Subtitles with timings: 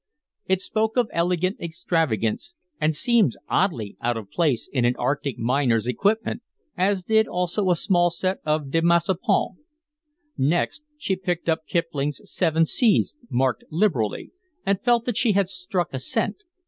[0.47, 5.85] It spoke of elegant extravagance, and seemed oddly out of place in an Arctic miner's
[5.85, 6.41] equipment,
[6.75, 9.59] as did also a small set of De Maupassant.
[10.39, 14.31] Next, she picked up Kipling's Seven Seas, marked liberally,
[14.65, 16.37] and felt that she had struck a scent.